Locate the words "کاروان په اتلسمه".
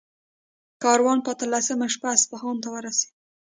0.83-1.87